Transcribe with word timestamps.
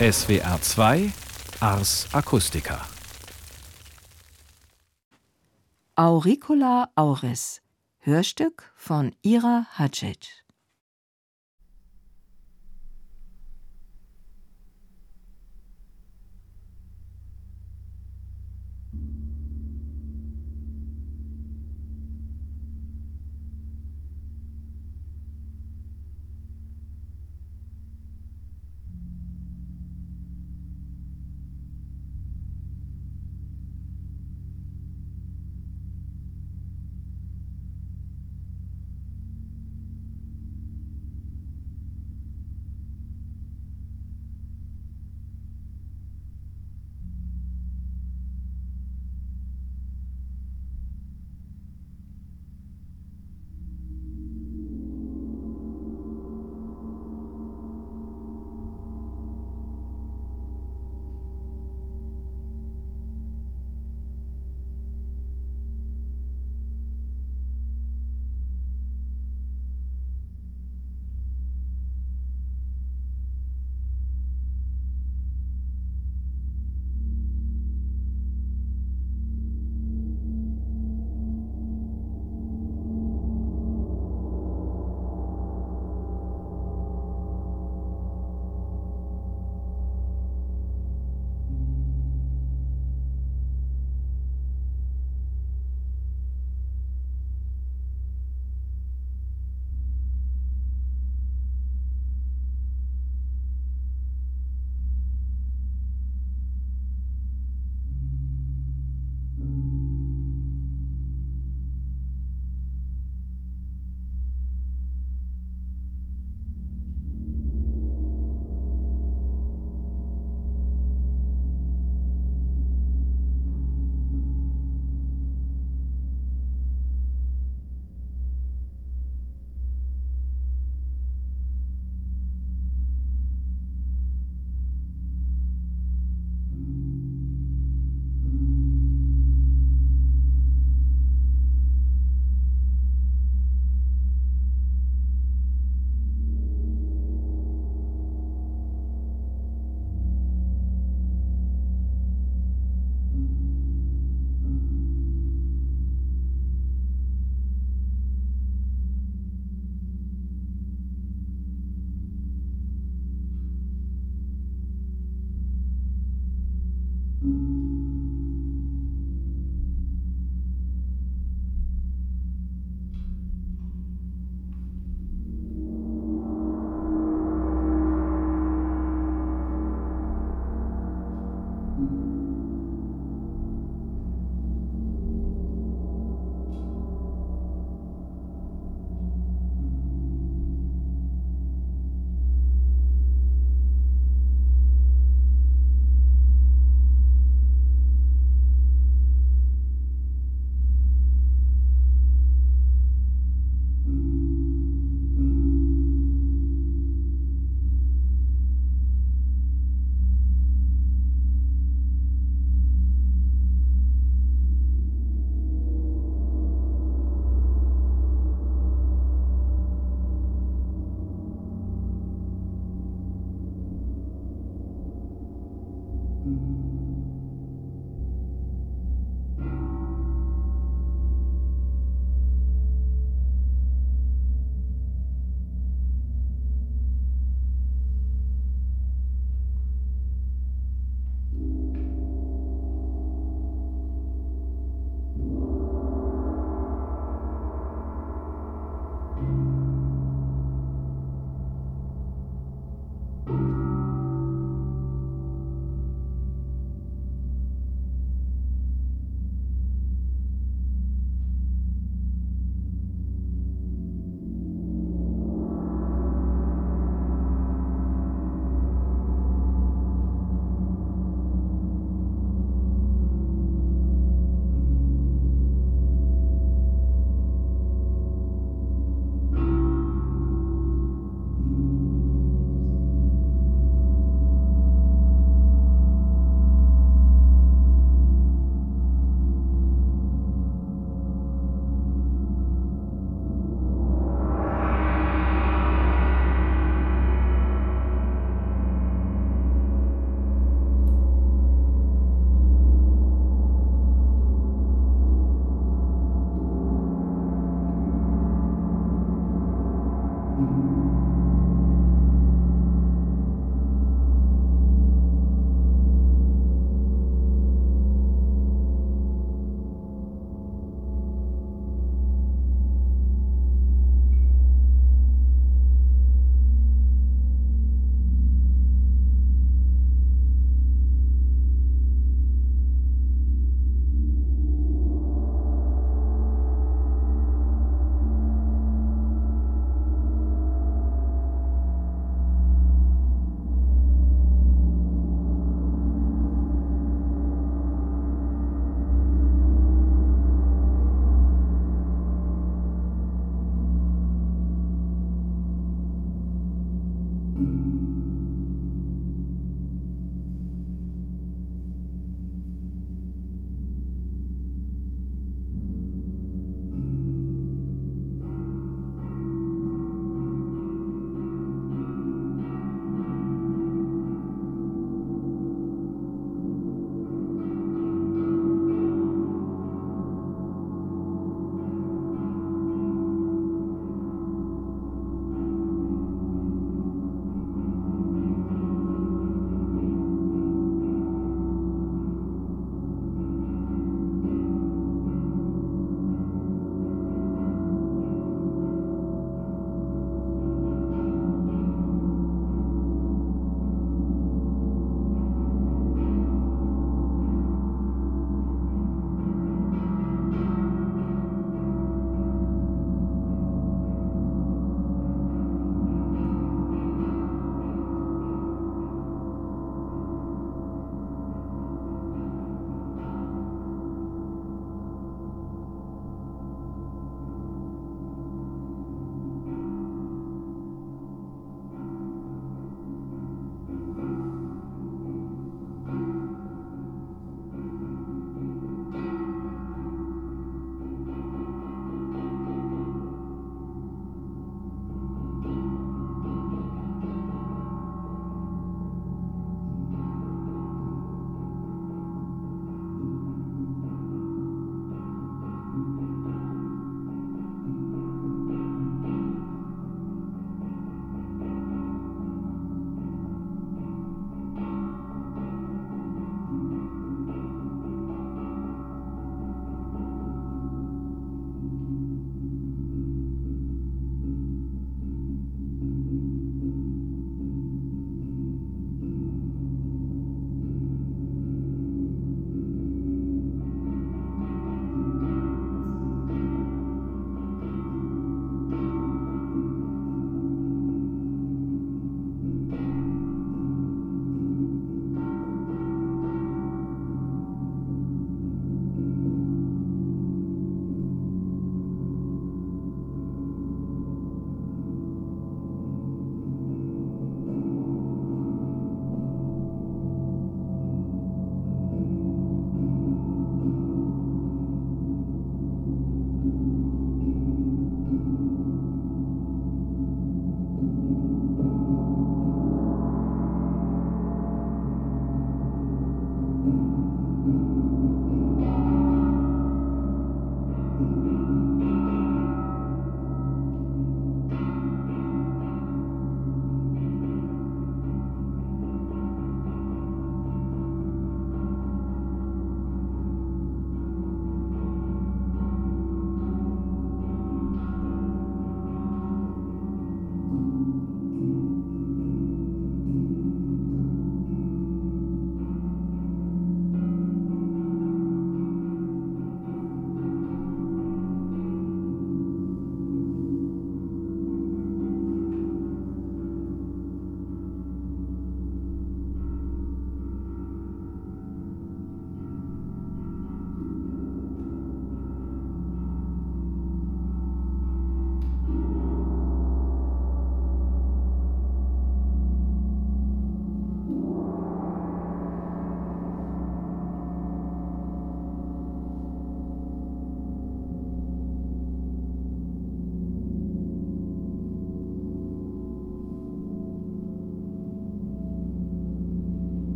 SWR 0.00 0.62
2 0.62 1.12
Ars 1.60 2.08
Acustica. 2.14 2.80
Auricula 5.94 6.88
auris 6.94 7.60
Hörstück 7.98 8.72
von 8.76 9.14
Ira 9.20 9.66
Hadjic 9.76 10.39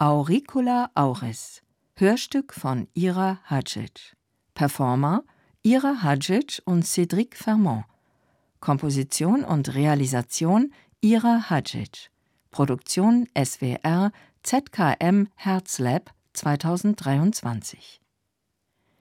Auricula 0.00 0.92
auris. 0.94 1.60
Hörstück 1.96 2.54
von 2.54 2.86
Ira 2.94 3.40
Hadjic. 3.42 4.14
Performer 4.54 5.24
Ira 5.64 6.04
Hadjic 6.04 6.62
und 6.64 6.84
Cédric 6.84 7.34
Fermont. 7.34 7.84
Komposition 8.60 9.42
und 9.42 9.74
Realisation 9.74 10.72
Ira 11.00 11.50
Hadjic. 11.50 12.12
Produktion 12.52 13.26
SWR 13.36 14.12
ZKM 14.44 15.26
Herzlab 15.34 16.14
2023 16.32 18.00